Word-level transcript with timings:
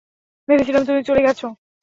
ভেবেছিলাম 0.47 0.83
তুমি 0.85 1.01
চলে 1.03 1.21
গেছ। 1.21 1.41